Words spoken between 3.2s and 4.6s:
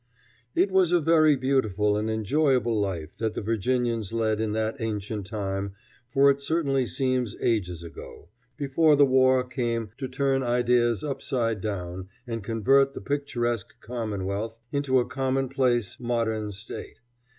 the Virginians led in